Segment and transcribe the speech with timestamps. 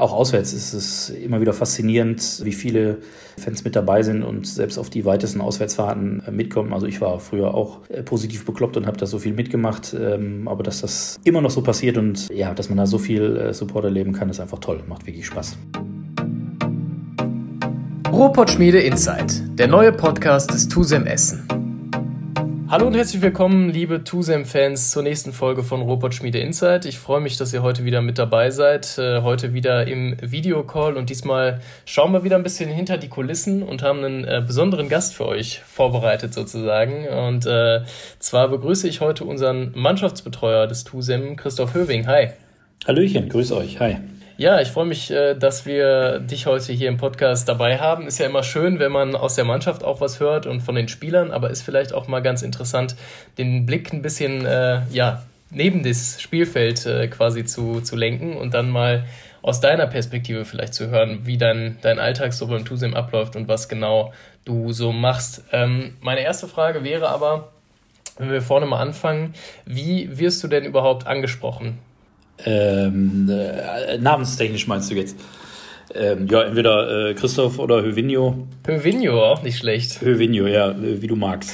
[0.00, 2.98] Auch auswärts ist es immer wieder faszinierend, wie viele
[3.36, 6.72] Fans mit dabei sind und selbst auf die weitesten Auswärtsfahrten äh, mitkommen.
[6.72, 9.94] Also ich war früher auch äh, positiv bekloppt und habe da so viel mitgemacht.
[9.98, 13.36] Ähm, aber dass das immer noch so passiert und ja, dass man da so viel
[13.36, 14.82] äh, Support erleben kann, ist einfach toll.
[14.88, 15.58] Macht wirklich Spaß.
[18.10, 21.69] Ruhrpott Schmiede Insight, der neue Podcast des TUSEM Essen.
[22.70, 26.84] Hallo und herzlich willkommen, liebe TUSEM-Fans, zur nächsten Folge von Robot Schmiede Insight.
[26.84, 28.96] Ich freue mich, dass ihr heute wieder mit dabei seid.
[28.96, 33.64] Äh, heute wieder im Videocall und diesmal schauen wir wieder ein bisschen hinter die Kulissen
[33.64, 37.08] und haben einen äh, besonderen Gast für euch vorbereitet sozusagen.
[37.08, 37.80] Und äh,
[38.20, 42.06] zwar begrüße ich heute unseren Mannschaftsbetreuer des TUSEM, Christoph Höwing.
[42.06, 42.28] Hi.
[42.86, 43.80] Hallöchen, grüß euch.
[43.80, 43.96] Hi.
[44.40, 48.06] Ja, ich freue mich, äh, dass wir dich heute hier im Podcast dabei haben.
[48.06, 50.88] Ist ja immer schön, wenn man aus der Mannschaft auch was hört und von den
[50.88, 52.96] Spielern, aber ist vielleicht auch mal ganz interessant,
[53.36, 58.54] den Blick ein bisschen äh, ja, neben das Spielfeld äh, quasi zu, zu lenken und
[58.54, 59.04] dann mal
[59.42, 63.46] aus deiner Perspektive vielleicht zu hören, wie dein, dein Alltag so beim TUSIM abläuft und
[63.46, 64.14] was genau
[64.46, 65.44] du so machst.
[65.52, 67.52] Ähm, meine erste Frage wäre aber,
[68.16, 69.34] wenn wir vorne mal anfangen,
[69.66, 71.78] wie wirst du denn überhaupt angesprochen?
[72.44, 75.16] Ähm, äh, namenstechnisch meinst du jetzt?
[75.92, 78.46] Ähm, ja, entweder äh, Christoph oder Hövinho.
[78.64, 80.00] Hövinho, auch nicht schlecht.
[80.00, 81.52] Hövinho, ja, wie du magst.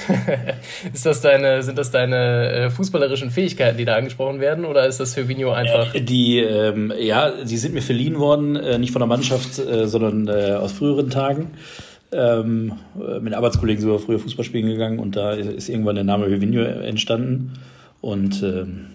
[0.93, 5.01] ist das deine, sind das deine äh, fußballerischen Fähigkeiten, die da angesprochen werden, oder ist
[5.01, 5.95] das Hövinho einfach?
[5.95, 9.89] Äh, die, ähm, ja, die sind mir verliehen worden, äh, nicht von der Mannschaft, äh,
[9.89, 11.53] sondern äh, aus früheren Tagen.
[12.13, 12.75] Ähm,
[13.21, 17.55] mit Arbeitskollegen sogar früher Fußball spielen gegangen und da ist irgendwann der Name Hövinho entstanden.
[18.01, 18.87] Und ähm,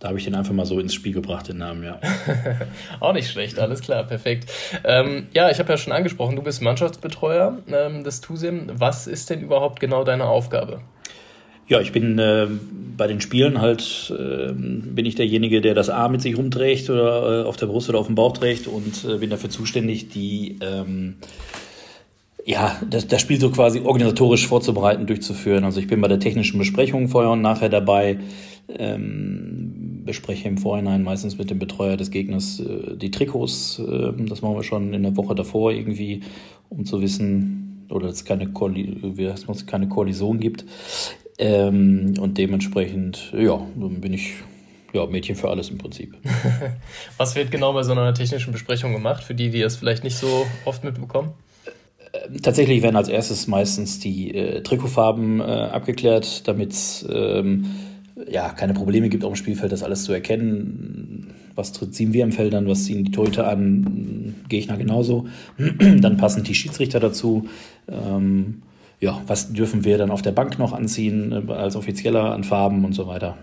[0.00, 2.00] da habe ich den einfach mal so ins Spiel gebracht, den Namen, ja.
[3.00, 4.50] Auch nicht schlecht, alles klar, perfekt.
[4.84, 8.66] Ähm, ja, ich habe ja schon angesprochen, du bist Mannschaftsbetreuer ähm, des TUSIM.
[8.74, 10.80] Was ist denn überhaupt genau deine Aufgabe?
[11.66, 12.46] Ja, ich bin äh,
[12.96, 17.42] bei den Spielen halt, äh, bin ich derjenige, der das A mit sich rumträgt oder
[17.42, 20.58] äh, auf der Brust oder auf dem Bauch trägt und äh, bin dafür zuständig, die
[20.62, 21.16] ähm,
[22.46, 25.64] ja, das, das Spiel so quasi organisatorisch vorzubereiten, durchzuführen.
[25.64, 28.18] Also ich bin bei der technischen Besprechung vorher und nachher dabei,
[28.70, 29.77] ähm,
[30.08, 33.78] bespreche im Vorhinein meistens mit dem Betreuer des Gegners äh, die Trikots.
[33.78, 36.22] Äh, das machen wir schon in der Woche davor irgendwie,
[36.70, 40.64] um zu wissen, oder dass es keine, dass es keine Kollision gibt.
[41.38, 44.32] Ähm, und dementsprechend, ja, dann bin ich
[44.94, 46.16] ja, Mädchen für alles im Prinzip.
[47.18, 50.16] Was wird genau bei so einer technischen Besprechung gemacht, für die, die das vielleicht nicht
[50.16, 51.32] so oft mitbekommen?
[52.12, 57.66] Äh, tatsächlich werden als erstes meistens die äh, Trikotfarben äh, abgeklärt, damit ähm,
[58.30, 61.34] ja, keine Probleme gibt auf dem Spielfeld, das alles zu erkennen.
[61.54, 65.28] Was ziehen wir im Feld an, was ziehen die Torhüter an, Gegner genauso.
[66.00, 67.48] dann passen die Schiedsrichter dazu.
[67.88, 68.62] Ähm,
[69.00, 72.84] ja, was dürfen wir dann auf der Bank noch anziehen äh, als Offizieller an Farben
[72.84, 73.38] und so weiter.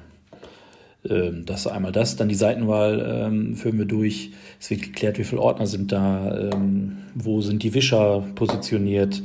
[1.09, 2.15] Ähm, das ist einmal das.
[2.15, 4.31] Dann die Seitenwahl ähm, führen wir durch.
[4.59, 9.21] Es wird geklärt, wie viele Ordner sind da, ähm, wo sind die Wischer positioniert.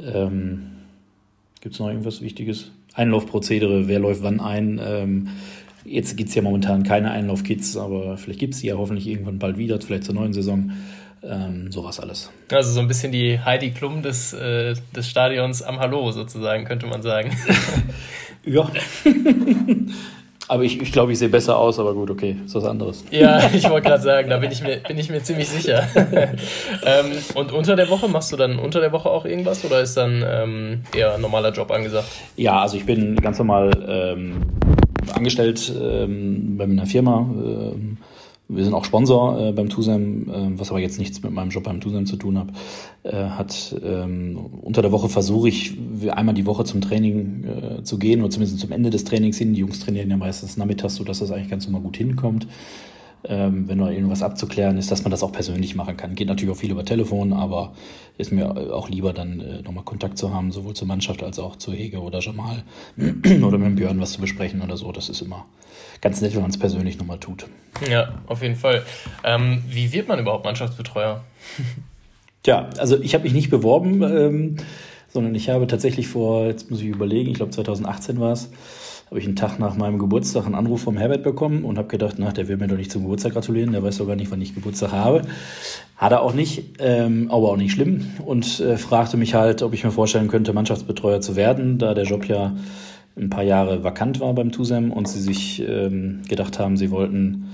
[0.00, 0.62] Ähm,
[1.60, 2.70] Gibt es noch irgendwas Wichtiges?
[2.94, 4.80] Einlaufprozedere, wer läuft wann ein.
[4.84, 5.28] Ähm,
[5.84, 9.38] jetzt gibt es ja momentan keine Einlaufkits, aber vielleicht gibt es die ja hoffentlich irgendwann
[9.38, 10.72] bald wieder, vielleicht zur neuen Saison.
[11.22, 12.30] Ähm, sowas alles.
[12.50, 16.86] Also so ein bisschen die Heidi Klum des, äh, des Stadions am Hallo sozusagen, könnte
[16.86, 17.36] man sagen.
[18.46, 18.70] ja.
[20.50, 23.04] Aber ich, ich glaube, ich sehe besser aus, aber gut, okay, ist was anderes.
[23.12, 25.86] Ja, ich wollte gerade sagen, da bin ich mir, bin ich mir ziemlich sicher.
[25.94, 29.96] ähm, und unter der Woche, machst du dann unter der Woche auch irgendwas oder ist
[29.96, 32.08] dann ähm, eher ein normaler Job angesagt?
[32.36, 34.42] Ja, also ich bin ganz normal ähm,
[35.14, 37.30] angestellt ähm, bei einer Firma.
[38.52, 41.64] Wir sind auch Sponsor äh, beim TUSEM, äh, was aber jetzt nichts mit meinem Job
[41.64, 42.48] beim TUSEM zu tun hat.
[43.04, 45.78] Äh, hat ähm, unter der Woche versuche ich
[46.10, 49.54] einmal die Woche zum Training äh, zu gehen oder zumindest zum Ende des Trainings hin.
[49.54, 52.46] Die Jungs trainieren ja meistens nachmittags, sodass das eigentlich ganz normal gut hinkommt.
[53.24, 56.14] Ähm, wenn noch irgendwas abzuklären ist, dass man das auch persönlich machen kann.
[56.14, 57.74] Geht natürlich auch viel über Telefon, aber
[58.16, 61.56] ist mir auch lieber dann äh, nochmal Kontakt zu haben, sowohl zur Mannschaft als auch
[61.56, 62.62] zu Hege oder Jamal
[62.96, 64.90] oder mit dem Björn was zu besprechen oder so.
[64.90, 65.44] Das ist immer
[66.00, 67.46] ganz nett, wenn man es persönlich nochmal tut.
[67.90, 68.82] Ja, auf jeden Fall.
[69.22, 71.22] Ähm, wie wird man überhaupt Mannschaftsbetreuer?
[72.42, 74.56] Tja, also ich habe mich nicht beworben, ähm,
[75.12, 78.50] sondern ich habe tatsächlich vor, jetzt muss ich überlegen, ich glaube 2018 war es,
[79.10, 82.14] habe ich einen Tag nach meinem Geburtstag einen Anruf vom Herbert bekommen und habe gedacht,
[82.18, 84.40] na, der will mir doch nicht zum Geburtstag gratulieren, der weiß doch gar nicht, wann
[84.40, 85.22] ich Geburtstag habe.
[85.96, 89.74] Hat er auch nicht, ähm, aber auch nicht schlimm und äh, fragte mich halt, ob
[89.74, 92.54] ich mir vorstellen könnte, Mannschaftsbetreuer zu werden, da der Job ja
[93.16, 97.48] ein paar Jahre vakant war beim TUSEM und sie sich ähm, gedacht haben, sie wollten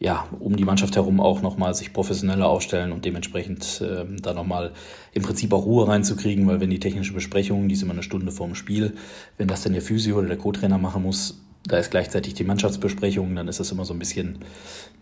[0.00, 4.72] ja um die Mannschaft herum auch nochmal sich professioneller aufstellen und dementsprechend ähm, da nochmal
[5.12, 8.32] im Prinzip auch Ruhe reinzukriegen, weil wenn die technische Besprechung, die ist immer eine Stunde
[8.32, 8.94] vorm Spiel,
[9.36, 13.36] wenn das dann der Physio oder der Co-Trainer machen muss, da ist gleichzeitig die Mannschaftsbesprechung,
[13.36, 14.38] dann ist das immer so ein bisschen,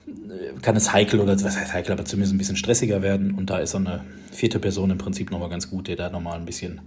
[0.06, 3.34] äh, kann es heikel oder was heißt heikel, aber zumindest ein bisschen stressiger werden.
[3.34, 6.38] Und da ist so eine vierte Person im Prinzip nochmal ganz gut, der da nochmal
[6.38, 6.80] ein bisschen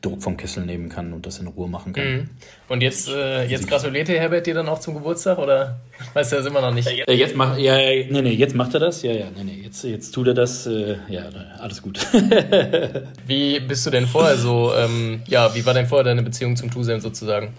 [0.00, 2.12] Druck vom Kessel nehmen kann und das in Ruhe machen kann.
[2.12, 2.30] Mhm.
[2.68, 5.80] Und jetzt, äh, jetzt gratuliert Herbert dir dann auch zum Geburtstag oder
[6.14, 6.86] weißt du das immer noch nicht?
[6.86, 9.60] Äh, jetzt macht, ja, ja, nee, nee, jetzt macht er das, ja, ja, nee, nee,
[9.64, 11.28] jetzt, jetzt tut er das, äh, ja,
[11.58, 11.98] alles gut.
[13.26, 16.70] wie bist du denn vorher so, ähm, ja, wie war denn vorher deine Beziehung zum
[16.70, 17.54] Tusem sozusagen?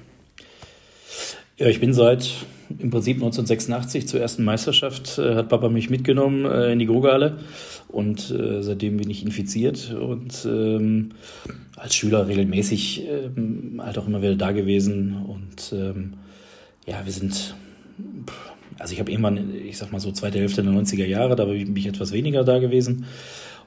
[1.60, 6.46] Ja, ich bin seit im Prinzip 1986 zur ersten Meisterschaft, äh, hat Papa mich mitgenommen
[6.46, 7.40] äh, in die Grugehalle
[7.90, 11.10] und äh, seitdem bin ich infiziert und ähm,
[11.76, 15.18] als Schüler regelmäßig ähm, halt auch immer wieder da gewesen.
[15.28, 16.14] Und ähm,
[16.88, 17.56] ja, wir sind,
[18.78, 21.76] also ich habe irgendwann, ich sag mal so zweite Hälfte der 90er Jahre, da bin
[21.76, 23.06] ich etwas weniger da gewesen.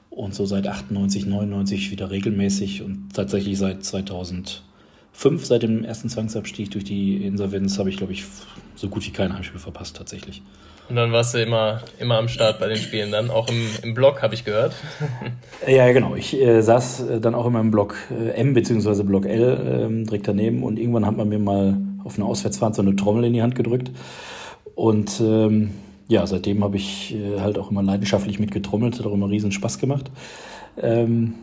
[0.09, 4.63] Und so seit 98, 99 wieder regelmäßig und tatsächlich seit 2000
[5.13, 8.25] fünf seit dem ersten Zwangsabstieg durch die Insolvenz habe ich, glaube ich,
[8.75, 10.41] so gut wie kein Heimspiel verpasst tatsächlich.
[10.89, 13.93] Und dann warst du immer, immer am Start bei den Spielen, dann auch im, im
[13.93, 14.73] Blog, habe ich gehört.
[15.67, 16.15] ja, genau.
[16.15, 19.03] Ich äh, saß äh, dann auch immer im Block äh, M bzw.
[19.03, 22.81] Block L äh, direkt daneben und irgendwann hat man mir mal auf einer Auswärtsfahrt so
[22.81, 23.91] eine Trommel in die Hand gedrückt.
[24.75, 25.71] Und ähm,
[26.09, 29.79] ja, seitdem habe ich äh, halt auch immer leidenschaftlich mitgetrommelt, hat auch immer riesen Spaß
[29.79, 30.11] gemacht.
[30.81, 31.35] Ähm,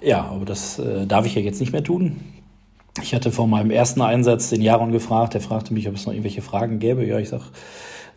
[0.00, 2.16] ja, aber das äh, darf ich ja jetzt nicht mehr tun.
[3.02, 6.12] Ich hatte vor meinem ersten Einsatz den Jaron gefragt, der fragte mich, ob es noch
[6.12, 7.06] irgendwelche Fragen gäbe.
[7.06, 7.42] Ja, ich sag,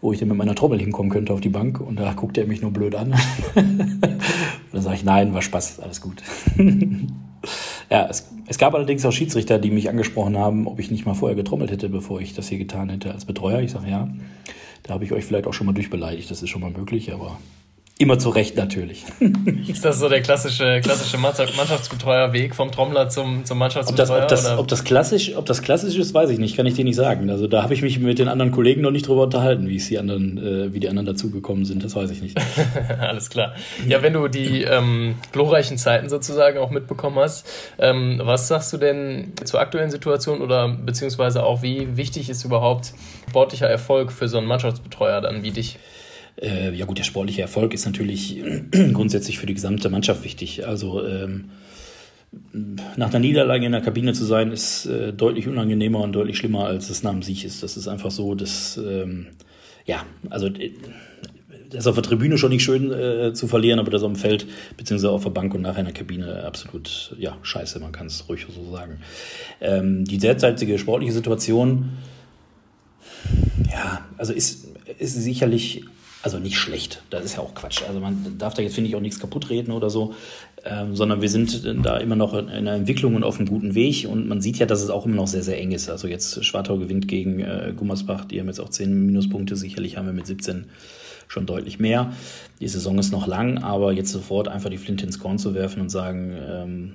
[0.02, 1.80] wo ich denn mit meiner Trommel hinkommen könnte auf die Bank.
[1.80, 3.14] Und da guckte er mich nur blöd an.
[3.56, 4.02] und
[4.72, 6.22] dann sage ich, nein, war Spaß, alles gut.
[7.90, 11.14] ja, es, es gab allerdings auch Schiedsrichter, die mich angesprochen haben, ob ich nicht mal
[11.14, 13.62] vorher getrommelt hätte, bevor ich das hier getan hätte als Betreuer.
[13.62, 14.10] Ich sage, ja,
[14.84, 17.38] da habe ich euch vielleicht auch schon mal durchbeleidigt, das ist schon mal möglich, aber
[18.02, 19.06] Immer zu Recht natürlich.
[19.68, 24.24] Ist das so der klassische, klassische Mannschaftsbetreuerweg vom Trommler zum, zum Mannschaftsbetreuer?
[24.24, 26.66] Ob das, ob, das, ob, das klassisch, ob das klassisch ist, weiß ich nicht, kann
[26.66, 27.30] ich dir nicht sagen.
[27.30, 29.88] Also da habe ich mich mit den anderen Kollegen noch nicht drüber unterhalten, wie es
[29.88, 32.40] die anderen, äh, wie die anderen dazugekommen sind, das weiß ich nicht.
[33.00, 33.54] Alles klar.
[33.88, 38.78] Ja, wenn du die ähm, glorreichen Zeiten sozusagen auch mitbekommen hast, ähm, was sagst du
[38.78, 42.94] denn zur aktuellen Situation oder beziehungsweise auch wie wichtig ist überhaupt
[43.30, 45.78] sportlicher Erfolg für so einen Mannschaftsbetreuer dann wie dich?
[46.38, 48.42] Äh, ja gut, der sportliche Erfolg ist natürlich
[48.94, 50.68] grundsätzlich für die gesamte Mannschaft wichtig.
[50.68, 51.52] Also ähm,
[52.96, 56.66] nach einer Niederlage in der Kabine zu sein, ist äh, deutlich unangenehmer und deutlich schlimmer,
[56.66, 57.62] als es nach dem Sieg ist.
[57.62, 59.28] Das ist einfach so, dass, ähm,
[59.86, 60.72] ja, also äh,
[61.70, 64.46] das auf der Tribüne schon nicht schön äh, zu verlieren, aber das auf dem Feld,
[64.78, 68.28] beziehungsweise auf der Bank und nachher in der Kabine absolut, ja, scheiße, man kann es
[68.28, 69.00] ruhig so sagen.
[69.60, 71.92] Ähm, die derzeitige sportliche Situation,
[73.72, 74.68] ja, also ist,
[75.00, 75.86] ist sicherlich
[76.24, 77.82] also nicht schlecht, das ist ja auch Quatsch.
[77.88, 80.14] Also man darf da jetzt, finde ich, auch nichts kaputt reden oder so,
[80.64, 84.08] ähm, sondern wir sind da immer noch in einer Entwicklung und auf einem guten Weg
[84.08, 85.90] und man sieht ja, dass es auch immer noch sehr, sehr eng ist.
[85.90, 90.06] Also jetzt Schwartau gewinnt gegen äh, Gummersbach, die haben jetzt auch 10 Minuspunkte, sicherlich haben
[90.06, 90.66] wir mit 17
[91.28, 92.14] schon deutlich mehr.
[92.60, 95.82] Die Saison ist noch lang, aber jetzt sofort einfach die Flinte ins Korn zu werfen
[95.82, 96.92] und sagen, ähm,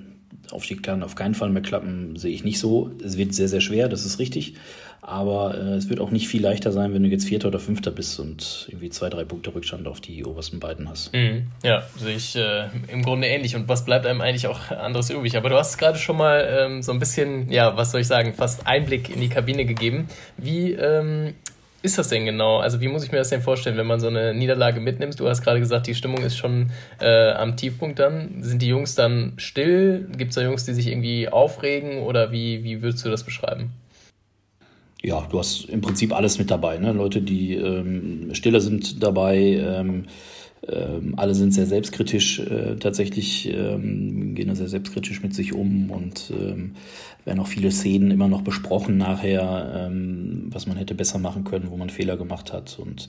[0.51, 2.91] Aufstieg kann auf keinen Fall mehr klappen, sehe ich nicht so.
[3.03, 4.55] Es wird sehr, sehr schwer, das ist richtig.
[5.01, 7.91] Aber äh, es wird auch nicht viel leichter sein, wenn du jetzt Vierter oder Fünfter
[7.91, 11.13] bist und irgendwie zwei, drei Punkte Rückstand auf die obersten beiden hast.
[11.13, 11.47] Mhm.
[11.63, 13.55] Ja, sehe ich äh, im Grunde ähnlich.
[13.55, 15.37] Und was bleibt einem eigentlich auch anderes übrig?
[15.37, 18.33] Aber du hast gerade schon mal ähm, so ein bisschen, ja, was soll ich sagen,
[18.33, 20.09] fast Einblick in die Kabine gegeben.
[20.35, 21.35] Wie ähm,
[21.87, 22.59] ist das denn genau?
[22.59, 25.19] Also wie muss ich mir das denn vorstellen, wenn man so eine Niederlage mitnimmt?
[25.19, 26.69] Du hast gerade gesagt, die Stimmung ist schon
[26.99, 28.43] äh, am Tiefpunkt dann.
[28.43, 30.07] Sind die Jungs dann still?
[30.15, 33.71] Gibt es da Jungs, die sich irgendwie aufregen oder wie, wie würdest du das beschreiben?
[35.01, 36.77] Ja, du hast im Prinzip alles mit dabei.
[36.77, 36.91] Ne?
[36.91, 40.05] Leute, die ähm, stiller sind dabei, ähm,
[40.67, 45.91] ähm, alle sind sehr selbstkritisch äh, tatsächlich, ähm, gehen da sehr selbstkritisch mit sich um
[45.91, 46.73] und ähm,
[47.25, 51.69] werden auch viele Szenen immer noch besprochen nachher, ähm, was man hätte besser machen können,
[51.69, 52.79] wo man Fehler gemacht hat.
[52.79, 53.07] Und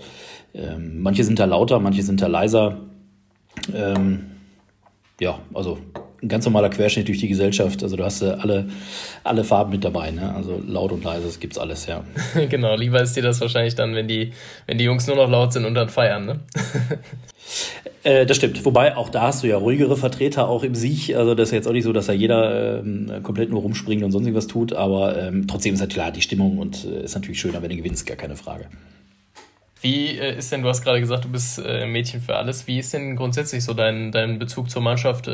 [0.55, 2.81] ähm, manche sind da lauter, manche sind da leiser.
[3.73, 4.27] Ähm,
[5.21, 5.79] ja, also
[6.23, 7.83] ein ganz normaler Querschnitt durch die Gesellschaft.
[7.83, 8.69] Also du hast äh, alle,
[9.25, 10.35] alle Farben mit dabei, ne?
[10.35, 12.05] Also laut und leise, das gibt's alles, ja.
[12.49, 14.33] genau, lieber ist dir das wahrscheinlich dann, wenn die,
[14.67, 16.41] wenn die Jungs nur noch laut sind und dann feiern, ne?
[18.05, 18.65] Äh, das stimmt.
[18.65, 21.17] Wobei auch da hast du ja ruhigere Vertreter auch im Sieg.
[21.17, 24.13] Also das ist jetzt auch nicht so, dass da jeder ähm, komplett nur rumspringt und
[24.13, 24.73] sonst was tut.
[24.73, 27.77] Aber ähm, trotzdem ist halt klar die Stimmung und äh, ist natürlich schöner, wenn du
[27.77, 28.67] gewinnst, gar keine Frage.
[29.81, 32.67] Wie äh, ist denn, du hast gerade gesagt, du bist äh, Mädchen für alles.
[32.67, 35.29] Wie ist denn grundsätzlich so dein, dein Bezug zur Mannschaft?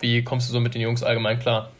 [0.00, 1.70] Wie kommst du so mit den Jungs allgemein klar?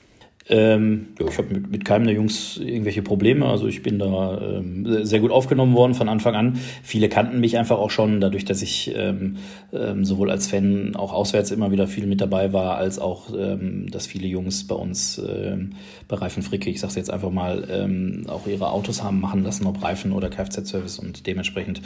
[0.46, 3.46] Ähm, ja, ich habe mit, mit keinem der Jungs irgendwelche Probleme.
[3.46, 6.58] Also ich bin da ähm, sehr gut aufgenommen worden von Anfang an.
[6.82, 9.36] Viele kannten mich einfach auch schon, dadurch, dass ich ähm,
[9.72, 13.90] ähm, sowohl als Fan auch auswärts immer wieder viel mit dabei war, als auch, ähm,
[13.90, 15.70] dass viele Jungs bei uns ähm,
[16.08, 19.66] bei Reifen Fricke, ich sage jetzt einfach mal, ähm, auch ihre Autos haben machen lassen,
[19.66, 21.80] ob Reifen oder Kfz-Service und dementsprechend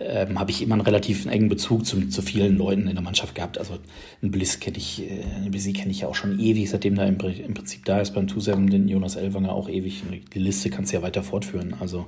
[0.00, 3.36] ähm, habe ich immer einen relativ engen Bezug zu, zu vielen Leuten in der Mannschaft
[3.36, 3.58] gehabt.
[3.58, 3.74] Also
[4.20, 7.18] einen Bliss kenne ich, äh, Blissi kenne ich ja auch schon ewig, seitdem da im,
[7.20, 10.02] im Prinzip da ist beim Tusem, den Jonas Elwanger auch ewig.
[10.34, 11.74] Die Liste kannst du ja weiter fortführen.
[11.80, 12.06] Also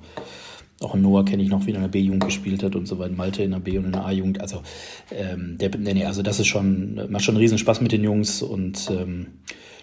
[0.83, 3.13] auch Noah kenne ich noch, wie er in der B-Jugend gespielt hat und so weiter.
[3.15, 4.41] Malte in der B- und in der A-Jugend.
[4.41, 4.63] Also,
[5.11, 8.91] ähm, der, nee, also das ist schon, macht schon riesen Spaß mit den Jungs und
[8.91, 9.27] ähm,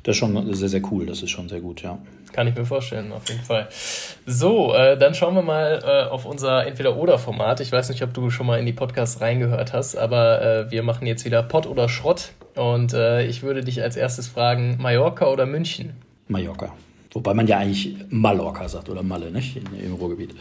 [0.04, 1.06] das ist schon sehr, sehr cool.
[1.06, 2.00] Das ist schon sehr gut, ja.
[2.32, 3.68] Kann ich mir vorstellen, auf jeden Fall.
[4.26, 7.60] So, äh, dann schauen wir mal äh, auf unser Entweder-Oder-Format.
[7.60, 10.84] Ich weiß nicht, ob du schon mal in die Podcasts reingehört hast, aber äh, wir
[10.84, 12.32] machen jetzt wieder Pott oder Schrott.
[12.56, 15.94] Und äh, ich würde dich als erstes fragen, Mallorca oder München?
[16.28, 16.74] Mallorca.
[17.12, 19.56] Wobei man ja eigentlich Mallorca sagt oder Malle, nicht?
[19.56, 20.36] In, Im Ruhrgebiet.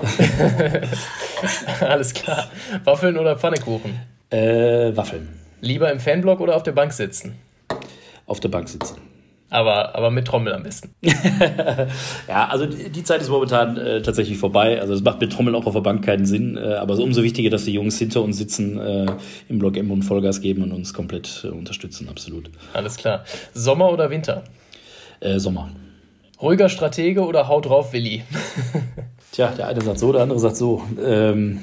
[1.80, 2.48] Alles klar.
[2.84, 3.98] Waffeln oder Pfannekuchen?
[4.30, 5.28] Äh, Waffeln.
[5.60, 7.34] Lieber im Fanblock oder auf der Bank sitzen?
[8.26, 8.96] Auf der Bank sitzen.
[9.50, 10.94] Aber, aber mit Trommel am besten.
[12.28, 14.80] ja, also die Zeit ist momentan äh, tatsächlich vorbei.
[14.80, 16.56] Also es macht mit Trommel auch auf der Bank keinen Sinn.
[16.56, 19.06] Äh, aber es ist umso wichtiger, dass die Jungs hinter uns sitzen, äh,
[19.50, 22.48] im Block M und Vollgas geben und uns komplett äh, unterstützen, absolut.
[22.72, 23.24] Alles klar.
[23.52, 24.44] Sommer oder Winter?
[25.20, 25.70] Äh, Sommer.
[26.42, 28.24] Ruhiger Stratege oder Haut drauf, Willi?
[29.32, 30.82] Tja, der eine sagt so, der andere sagt so.
[31.00, 31.60] Ähm,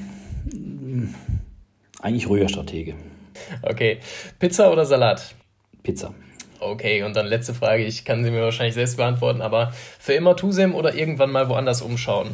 [2.01, 2.95] eigentlich ruhiger Stratege.
[3.61, 3.99] Okay.
[4.39, 5.35] Pizza oder Salat?
[5.83, 6.13] Pizza.
[6.61, 10.35] Okay, und dann letzte Frage, ich kann sie mir wahrscheinlich selbst beantworten, aber für immer
[10.35, 12.29] Tusem oder irgendwann mal woanders umschauen?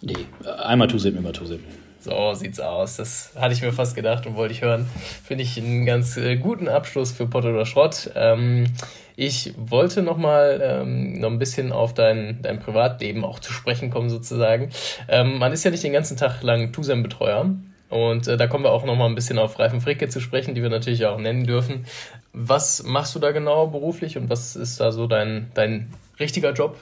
[0.00, 0.26] Nee,
[0.64, 1.60] einmal Tusem, immer Tusem.
[2.00, 2.96] So sieht's aus.
[2.96, 4.88] Das hatte ich mir fast gedacht und wollte ich hören.
[5.22, 8.10] Finde ich einen ganz äh, guten Abschluss für Pott oder Schrott.
[8.14, 8.68] Ähm,
[9.16, 13.90] ich wollte noch mal ähm, noch ein bisschen auf dein, dein Privatleben auch zu sprechen
[13.90, 14.70] kommen sozusagen.
[15.08, 17.54] Ähm, man ist ja nicht den ganzen Tag lang Tusem-Betreuer.
[17.90, 20.54] Und äh, da kommen wir auch noch mal ein bisschen auf Reifen Fricke zu sprechen,
[20.54, 21.84] die wir natürlich auch nennen dürfen.
[22.32, 26.78] Was machst du da genau beruflich und was ist da so dein, dein richtiger Job?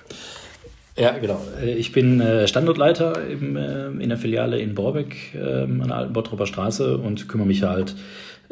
[0.99, 1.41] Ja, genau.
[1.65, 6.47] Ich bin äh, Standortleiter äh, in der Filiale in Borbeck ähm, an der alten Bottroper
[6.47, 7.95] Straße und kümmere mich halt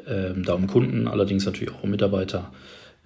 [0.06, 2.52] ähm, da um Kunden, allerdings natürlich auch um Mitarbeiter.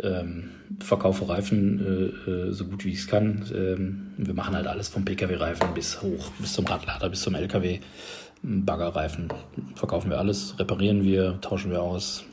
[0.02, 4.06] Ähm, verkaufe Reifen äh, so gut wie ich es kann.
[4.16, 7.80] wir machen halt alles vom Pkw-Reifen bis hoch, bis zum Radlader, bis zum LKW.
[8.42, 9.28] Baggerreifen
[9.74, 12.24] verkaufen wir alles, reparieren wir, tauschen wir aus.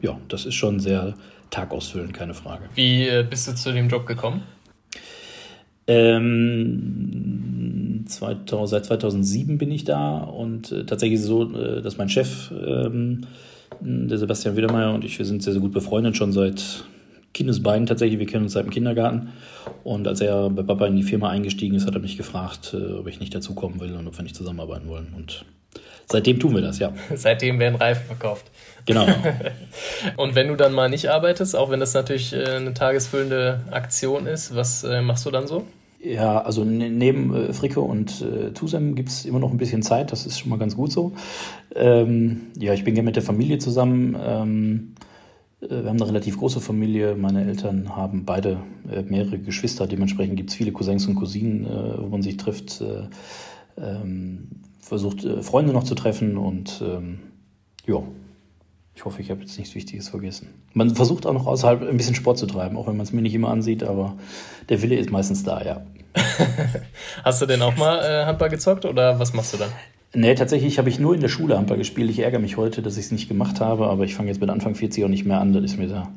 [0.00, 1.14] Ja, das ist schon sehr
[1.50, 2.64] tagausfüllend, keine Frage.
[2.74, 4.42] Wie äh, bist du zu dem Job gekommen?
[5.92, 7.52] Ähm,
[8.06, 13.26] 2000, seit 2007 bin ich da und äh, tatsächlich so, äh, dass mein Chef, ähm,
[13.80, 16.84] der Sebastian Wiedermeier und ich, wir sind sehr, sehr gut befreundet, schon seit
[17.34, 18.18] Kindesbeinen tatsächlich.
[18.18, 19.32] Wir kennen uns seit dem Kindergarten.
[19.84, 22.94] Und als er bei Papa in die Firma eingestiegen ist, hat er mich gefragt, äh,
[22.94, 25.12] ob ich nicht dazukommen will und ob wir nicht zusammenarbeiten wollen.
[25.16, 25.44] Und
[26.06, 26.92] seitdem tun wir das, ja.
[27.14, 28.46] Seitdem werden Reifen verkauft.
[28.86, 29.06] Genau.
[30.16, 34.26] und wenn du dann mal nicht arbeitest, auch wenn das natürlich äh, eine tagesfüllende Aktion
[34.26, 35.66] ist, was äh, machst du dann so?
[36.02, 39.82] Ja, also ne, neben äh, Fricke und äh, Tusem gibt es immer noch ein bisschen
[39.82, 41.12] Zeit, das ist schon mal ganz gut so.
[41.76, 44.16] Ähm, ja, ich bin gerne mit der Familie zusammen.
[44.20, 44.94] Ähm,
[45.60, 47.14] äh, wir haben eine relativ große Familie.
[47.14, 48.58] Meine Eltern haben beide
[48.92, 49.86] äh, mehrere Geschwister.
[49.86, 52.82] Dementsprechend gibt es viele Cousins und Cousinen, äh, wo man sich trifft.
[53.78, 54.48] Ähm,
[54.80, 57.20] versucht, Freunde noch zu treffen und ähm,
[57.86, 58.02] ja,
[58.94, 60.48] ich hoffe, ich habe jetzt nichts Wichtiges vergessen.
[60.74, 63.22] Man versucht auch noch außerhalb ein bisschen Sport zu treiben, auch wenn man es mir
[63.22, 64.16] nicht immer ansieht, aber
[64.68, 65.82] der Wille ist meistens da, ja.
[67.24, 69.66] Hast du denn auch mal äh, Handball gezockt oder was machst du da?
[70.14, 72.10] Nee, tatsächlich habe ich nur in der Schule Handball gespielt.
[72.10, 74.50] Ich ärgere mich heute, dass ich es nicht gemacht habe, aber ich fange jetzt mit
[74.50, 75.54] Anfang 40 auch nicht mehr an.
[75.54, 76.08] Das ist mir da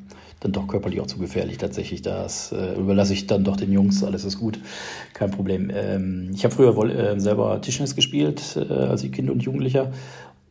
[0.41, 2.01] dann doch körperlich auch zu gefährlich tatsächlich.
[2.01, 4.59] Das äh, überlasse ich dann doch den Jungs, alles ist gut,
[5.13, 5.71] kein Problem.
[5.73, 9.91] Ähm, ich habe früher äh, selber Tischtennis gespielt äh, als Kind und Jugendlicher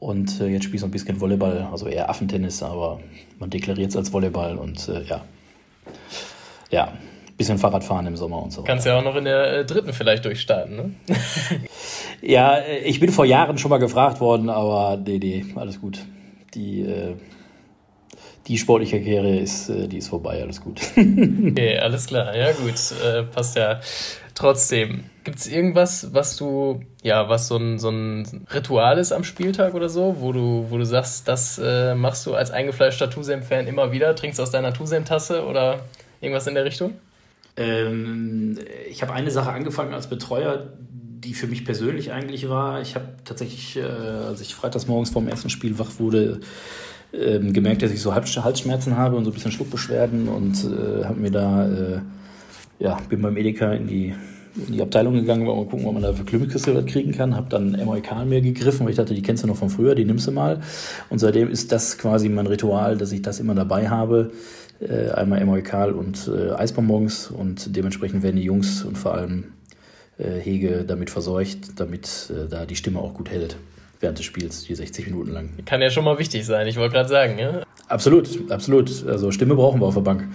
[0.05, 3.01] und äh, jetzt spiele ich so ein bisschen Volleyball, also eher Affentennis, aber
[3.39, 5.25] man deklariert es als Volleyball und äh, ja.
[6.71, 6.93] Ja,
[7.39, 8.63] bisschen Fahrrad fahren im Sommer und so.
[8.65, 10.91] Kannst ja auch noch in der äh, dritten vielleicht durchstarten, ne?
[12.21, 16.01] ja, äh, ich bin vor Jahren schon mal gefragt worden, aber nee, nee, alles gut.
[16.53, 17.15] Die, äh,
[18.47, 20.83] die sportliche Karriere ist, äh, die ist vorbei, alles gut.
[20.97, 22.75] okay, alles klar, ja gut,
[23.33, 23.81] passt ja
[24.35, 25.05] trotzdem.
[25.25, 29.75] Gibt es irgendwas, was du, ja, was so ein, so ein Ritual ist am Spieltag
[29.75, 33.93] oder so, wo du, wo du sagst, das äh, machst du als eingefleischter Tusem-Fan immer
[33.93, 35.81] wieder, trinkst aus deiner Tusem-Tasse oder
[36.21, 36.95] irgendwas in der Richtung?
[37.57, 38.59] Ähm,
[38.91, 40.73] ich habe eine Sache angefangen als Betreuer,
[41.25, 42.83] die für mich persönlich eigentlich war.
[42.83, 46.41] Ich habe tatsächlich, äh, als ich freitags morgens vorm ersten Spiel wach wurde,
[47.13, 51.21] ähm, gemerkt, dass ich so Halsschmerzen habe und so ein bisschen Schluckbeschwerden und äh, habe
[51.21, 52.01] mir da, äh,
[52.85, 54.15] ja, bin beim Edeka in die,
[54.55, 57.35] in die Abteilung gegangen, mal gucken, ob man da für Klümmelküsse kriegen kann.
[57.35, 60.05] Habe dann Emoikal mir gegriffen, weil ich dachte, die kennst du noch von früher, die
[60.05, 60.61] nimmst du mal.
[61.09, 64.33] Und seitdem ist das quasi mein Ritual, dass ich das immer dabei habe.
[64.81, 69.45] Äh, einmal Emoikal und äh, Eisbonbons und dementsprechend werden die Jungs und vor allem
[70.19, 73.57] äh, Hege damit verseucht, damit äh, da die Stimme auch gut hält
[74.01, 75.51] während des Spiels, die 60 Minuten lang.
[75.65, 77.39] Kann ja schon mal wichtig sein, ich wollte gerade sagen.
[77.39, 77.63] Ja?
[77.89, 79.07] Absolut, absolut.
[79.07, 80.29] Also Stimme brauchen wir auf der Bank.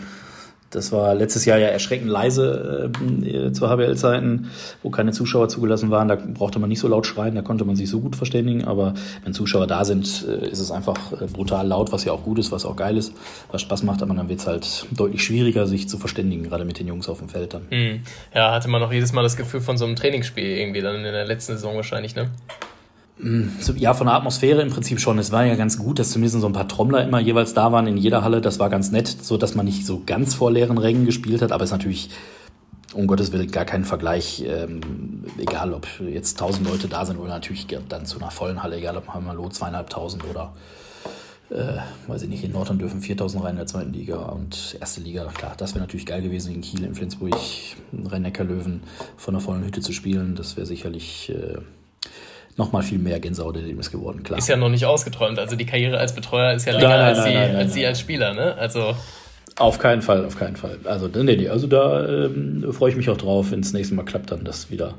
[0.69, 2.91] Das war letztes Jahr ja erschreckend leise
[3.23, 4.49] äh, zu HBL-Zeiten,
[4.83, 6.07] wo keine Zuschauer zugelassen waren.
[6.07, 8.65] Da brauchte man nicht so laut schreien, da konnte man sich so gut verständigen.
[8.65, 12.23] Aber wenn Zuschauer da sind, äh, ist es einfach äh, brutal laut, was ja auch
[12.23, 13.13] gut ist, was auch geil ist,
[13.51, 14.01] was Spaß macht.
[14.03, 17.19] Aber dann wird es halt deutlich schwieriger, sich zu verständigen, gerade mit den Jungs auf
[17.19, 17.63] dem Feld dann.
[17.69, 18.01] Mhm.
[18.33, 21.03] Ja, hatte man auch jedes Mal das Gefühl von so einem Trainingsspiel irgendwie dann in
[21.03, 22.29] der letzten Saison wahrscheinlich, ne?
[23.75, 25.19] Ja, von der Atmosphäre im Prinzip schon.
[25.19, 27.85] Es war ja ganz gut, dass zumindest so ein paar Trommler immer jeweils da waren
[27.85, 28.39] in jeder Halle.
[28.39, 31.51] Das war ganz nett, so dass man nicht so ganz vor leeren Rängen gespielt hat.
[31.51, 32.09] Aber es ist natürlich
[32.93, 34.45] um Gottes Willen gar kein Vergleich.
[34.47, 38.77] Ähm, egal, ob jetzt tausend Leute da sind oder natürlich dann zu einer vollen Halle,
[38.77, 40.53] egal ob Hammerlo zweieinhalbtausend oder
[41.49, 45.01] äh, weiß ich nicht, in Nordrhein dürfen 4000 rein in der zweiten Liga und erste
[45.01, 47.33] Liga, klar, das wäre natürlich geil gewesen, in Kiel, in Flensburg,
[48.05, 48.83] Rhein-Neckar-Löwen
[49.17, 50.35] von der vollen Hütte zu spielen.
[50.35, 51.57] Das wäre sicherlich äh,
[52.57, 54.37] nochmal viel mehr Gänsehaut-Erlebnis geworden, klar.
[54.37, 55.39] Ist ja noch nicht ausgeträumt.
[55.39, 57.85] Also die Karriere als Betreuer ist ja länger nein, nein, als, nein, sie, als sie
[57.85, 58.55] als Spieler, ne?
[58.55, 58.95] Also.
[59.59, 60.77] Auf keinen Fall, auf keinen Fall.
[60.85, 64.05] Also, nee, nee, also da ähm, freue ich mich auch drauf, wenn es nächste Mal
[64.05, 64.93] klappt, dann das wieder,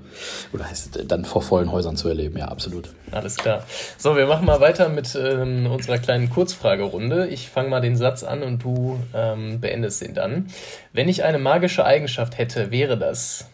[0.53, 2.91] oder heißt dann vor vollen Häusern zu erleben, ja, absolut.
[3.11, 3.65] Alles klar.
[3.97, 7.29] So, wir machen mal weiter mit ähm, unserer kleinen Kurzfragerunde.
[7.29, 10.49] Ich fange mal den Satz an und du ähm, beendest ihn dann.
[10.93, 13.49] Wenn ich eine magische Eigenschaft hätte, wäre das?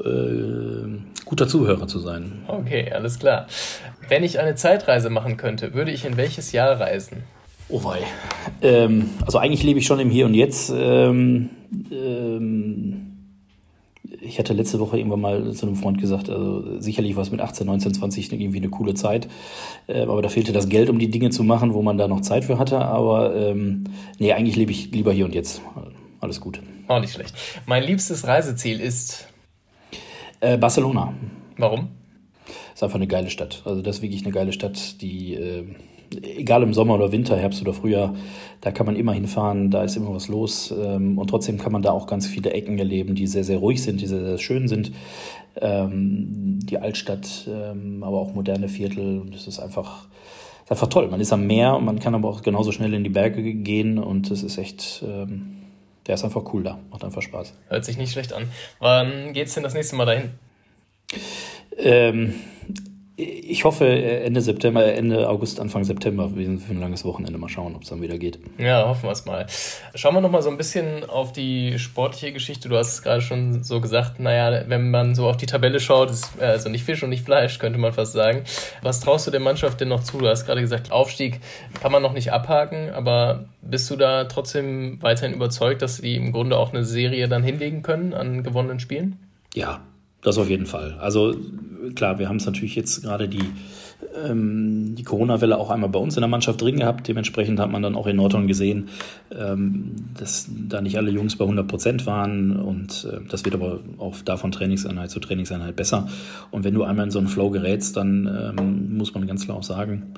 [0.00, 2.44] Äh, guter Zuhörer zu sein.
[2.48, 3.46] Okay, alles klar.
[4.08, 7.24] Wenn ich eine Zeitreise machen könnte, würde ich in welches Jahr reisen?
[7.68, 7.98] Oh wei.
[8.62, 10.72] Ähm, also eigentlich lebe ich schon im Hier und Jetzt.
[10.74, 11.50] Ähm,
[11.90, 13.16] ähm,
[14.20, 17.40] ich hatte letzte Woche irgendwann mal zu einem Freund gesagt, also sicherlich war es mit
[17.40, 19.28] 18, 19, 20 irgendwie eine coole Zeit,
[19.88, 22.20] äh, aber da fehlte das Geld, um die Dinge zu machen, wo man da noch
[22.20, 22.78] Zeit für hatte.
[22.78, 23.84] Aber ähm,
[24.18, 25.60] nee, eigentlich lebe ich lieber hier und jetzt.
[26.20, 26.60] Alles gut.
[26.88, 27.34] Auch nicht schlecht.
[27.66, 29.25] Mein liebstes Reiseziel ist
[30.40, 31.14] äh, Barcelona.
[31.56, 31.88] Warum?
[32.74, 33.62] Ist einfach eine geile Stadt.
[33.64, 35.64] Also das ist wirklich eine geile Stadt, die, äh,
[36.22, 38.14] egal im Sommer oder Winter, Herbst oder Frühjahr,
[38.60, 40.72] da kann man immer hinfahren, da ist immer was los.
[40.76, 43.82] Ähm, und trotzdem kann man da auch ganz viele Ecken erleben, die sehr, sehr ruhig
[43.82, 44.92] sind, die sehr, sehr schön sind.
[45.60, 49.20] Ähm, die Altstadt, ähm, aber auch moderne Viertel.
[49.20, 50.06] Und es ist einfach,
[50.64, 51.08] ist einfach toll.
[51.08, 54.30] Man ist am Meer man kann aber auch genauso schnell in die Berge gehen und
[54.30, 55.65] es ist echt ähm,
[56.06, 56.78] der ist einfach cool da.
[56.90, 57.54] Macht einfach Spaß.
[57.68, 58.50] Hört sich nicht schlecht an.
[58.78, 60.30] Wann geht's denn das nächste Mal dahin?
[61.76, 62.34] Ähm,
[63.18, 66.36] ich hoffe Ende September, Ende August, Anfang September.
[66.36, 67.38] Wir sind für ein langes Wochenende.
[67.38, 68.38] Mal schauen, ob es dann wieder geht.
[68.58, 69.46] Ja, hoffen wir es mal.
[69.94, 72.68] Schauen wir nochmal so ein bisschen auf die sportliche Geschichte.
[72.68, 76.10] Du hast es gerade schon so gesagt, naja, wenn man so auf die Tabelle schaut,
[76.10, 78.42] ist also nicht Fisch und nicht Fleisch, könnte man fast sagen.
[78.82, 80.18] Was traust du der Mannschaft denn noch zu?
[80.18, 81.40] Du hast gerade gesagt, Aufstieg
[81.80, 86.32] kann man noch nicht abhaken, aber bist du da trotzdem weiterhin überzeugt, dass sie im
[86.32, 89.18] Grunde auch eine Serie dann hinlegen können an gewonnenen Spielen?
[89.54, 89.80] Ja,
[90.26, 90.96] das auf jeden Fall.
[91.00, 91.34] Also
[91.94, 93.44] klar, wir haben es natürlich jetzt gerade die,
[94.24, 97.06] ähm, die Corona-Welle auch einmal bei uns in der Mannschaft drin gehabt.
[97.06, 98.88] Dementsprechend hat man dann auch in Nordhorn gesehen,
[99.30, 102.56] ähm, dass da nicht alle Jungs bei 100 Prozent waren.
[102.56, 106.08] Und äh, das wird aber auch davon Trainingseinheit zu Trainingseinheit besser.
[106.50, 109.56] Und wenn du einmal in so einen Flow gerätst, dann ähm, muss man ganz klar
[109.56, 110.14] auch sagen,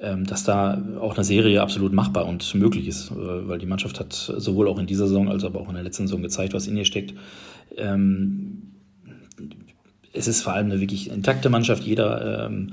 [0.00, 3.98] ähm, dass da auch eine Serie absolut machbar und möglich ist, äh, weil die Mannschaft
[3.98, 6.68] hat sowohl auch in dieser Saison als aber auch in der letzten Saison gezeigt, was
[6.68, 7.14] in ihr steckt.
[7.76, 8.67] Ähm,
[10.12, 11.82] es ist vor allem eine wirklich intakte Mannschaft.
[11.82, 12.72] Jeder ähm,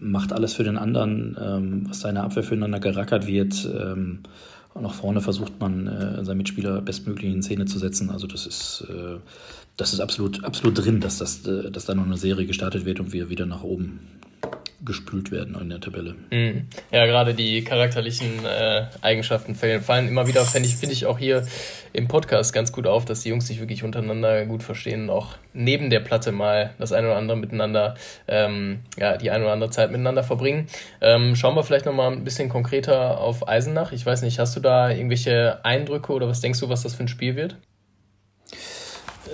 [0.00, 3.68] macht alles für den anderen, ähm, was seine Abwehr füreinander gerackert wird.
[3.74, 4.20] Ähm,
[4.74, 8.10] und nach vorne versucht man, äh, seinen Mitspieler bestmöglich in Szene zu setzen.
[8.10, 9.18] Also das ist, äh,
[9.76, 12.98] das ist absolut, absolut drin, dass, das, äh, dass da noch eine Serie gestartet wird
[12.98, 14.00] und wir wieder nach oben
[14.84, 16.14] gespült werden in der Tabelle.
[16.30, 16.66] Mhm.
[16.90, 21.46] Ja, gerade die charakterlichen äh, Eigenschaften fallen immer wieder, finde ich, find ich auch hier
[21.92, 25.36] im Podcast ganz gut auf, dass die Jungs sich wirklich untereinander gut verstehen und auch
[25.52, 27.94] neben der Platte mal das eine oder andere miteinander,
[28.28, 30.66] ähm, ja, die eine oder andere Zeit miteinander verbringen.
[31.00, 33.92] Ähm, schauen wir vielleicht nochmal ein bisschen konkreter auf Eisenach.
[33.92, 37.04] Ich weiß nicht, hast du da irgendwelche Eindrücke oder was denkst du, was das für
[37.04, 37.56] ein Spiel wird?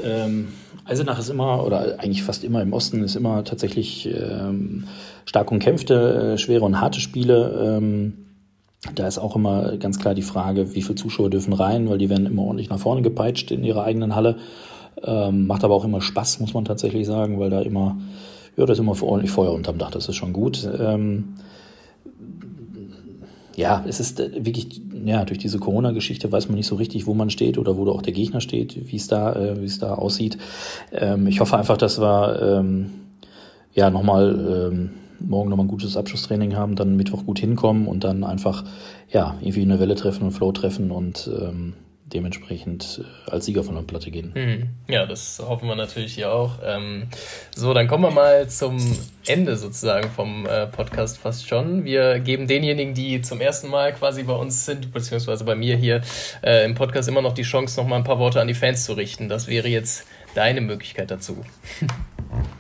[0.05, 0.49] Ähm,
[0.85, 4.85] Eisenach ist immer, oder eigentlich fast immer im Osten, ist immer tatsächlich ähm,
[5.25, 7.79] stark umkämpfte, äh, schwere und harte Spiele.
[7.79, 8.27] Ähm,
[8.95, 12.09] da ist auch immer ganz klar die Frage, wie viele Zuschauer dürfen rein, weil die
[12.09, 14.37] werden immer ordentlich nach vorne gepeitscht in ihrer eigenen Halle.
[15.05, 17.99] Ähm, macht aber auch immer Spaß, muss man tatsächlich sagen, weil da immer,
[18.57, 20.69] ja, da ist immer ordentlich Feuer unterm Dach, das ist schon gut.
[20.79, 21.35] Ähm,
[23.61, 27.13] ja, es ist äh, wirklich, ja, durch diese Corona-Geschichte weiß man nicht so richtig, wo
[27.15, 29.95] man steht oder wo auch der Gegner steht, wie es da, äh, wie es da
[29.95, 30.39] aussieht.
[30.93, 32.91] Ähm, ich hoffe einfach, dass wir ähm,
[33.75, 38.25] ja nochmal ähm, morgen nochmal ein gutes Abschlusstraining haben, dann Mittwoch gut hinkommen und dann
[38.25, 38.65] einfach
[39.11, 41.75] ja irgendwie eine Welle treffen und Flow treffen und ähm,
[42.13, 44.33] dementsprechend äh, als Sieger von der Platte gehen.
[44.35, 44.93] Mhm.
[44.93, 46.59] Ja, das hoffen wir natürlich hier auch.
[46.65, 47.09] Ähm,
[47.55, 48.79] so, dann kommen wir mal zum
[49.27, 51.85] Ende sozusagen vom äh, Podcast fast schon.
[51.85, 56.03] Wir geben denjenigen, die zum ersten Mal quasi bei uns sind, beziehungsweise bei mir hier
[56.43, 58.85] äh, im Podcast immer noch die Chance, noch mal ein paar Worte an die Fans
[58.85, 59.29] zu richten.
[59.29, 61.45] Das wäre jetzt deine Möglichkeit dazu.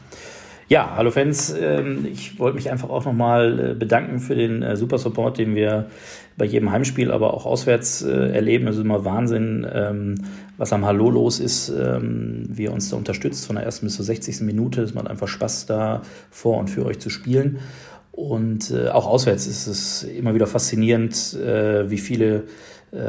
[0.72, 1.52] Ja, hallo Fans.
[1.60, 5.56] Ähm, ich wollte mich einfach auch nochmal äh, bedanken für den äh, super Support, den
[5.56, 5.86] wir
[6.36, 8.68] bei jedem Heimspiel, aber auch auswärts äh, erleben.
[8.68, 10.14] Es ist immer Wahnsinn, ähm,
[10.58, 13.96] was am Hallo los ist, ähm, wie ihr uns da unterstützt von der ersten bis
[13.96, 14.42] zur 60.
[14.42, 14.82] Minute.
[14.82, 17.58] Es macht einfach Spaß, da vor und für euch zu spielen.
[18.12, 21.38] Und auch auswärts ist es immer wieder faszinierend,
[21.86, 22.44] wie viele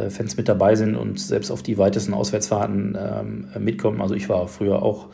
[0.09, 3.99] Fans mit dabei sind und selbst auf die weitesten Auswärtsfahrten mitkommen.
[3.99, 5.07] Also ich war früher auch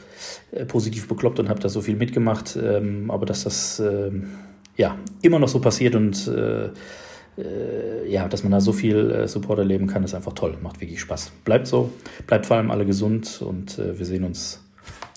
[0.51, 2.58] äh, positiv bekloppt und habe da so viel mitgemacht.
[2.62, 4.12] Ähm, aber dass das äh,
[4.77, 6.69] ja immer noch so passiert und äh,
[7.38, 10.58] äh, ja, dass man da so viel äh, Support erleben kann, ist einfach toll.
[10.62, 11.32] Macht wirklich Spaß.
[11.43, 11.91] Bleibt so,
[12.25, 14.62] bleibt vor allem alle gesund und äh, wir sehen uns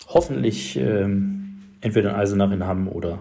[0.08, 3.20] hoffentlich ähm, entweder in Eisenach in Hamm oder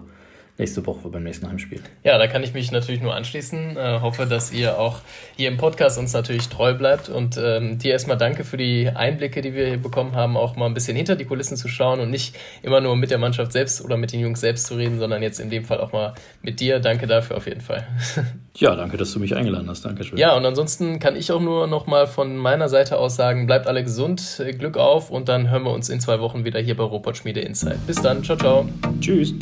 [0.60, 1.80] nächste Woche beim nächsten Heimspiel.
[2.04, 3.76] Ja, da kann ich mich natürlich nur anschließen.
[3.76, 4.98] Äh, hoffe, dass ihr auch
[5.36, 9.40] hier im Podcast uns natürlich treu bleibt und ähm, dir erstmal danke für die Einblicke,
[9.40, 12.10] die wir hier bekommen haben, auch mal ein bisschen hinter die Kulissen zu schauen und
[12.10, 15.22] nicht immer nur mit der Mannschaft selbst oder mit den Jungs selbst zu reden, sondern
[15.22, 16.78] jetzt in dem Fall auch mal mit dir.
[16.78, 17.86] Danke dafür auf jeden Fall.
[18.56, 19.84] Ja, danke, dass du mich eingeladen hast.
[19.84, 20.18] Dankeschön.
[20.18, 23.66] Ja, und ansonsten kann ich auch nur noch mal von meiner Seite aus sagen, bleibt
[23.66, 26.84] alle gesund, Glück auf und dann hören wir uns in zwei Wochen wieder hier bei
[26.84, 27.78] Robot Schmiede Insight.
[27.86, 28.68] Bis dann, ciao, ciao.
[29.00, 29.34] Tschüss.